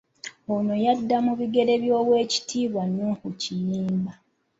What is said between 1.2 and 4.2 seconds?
mu bigere by'Oweekitiibwa Noah Kiyimba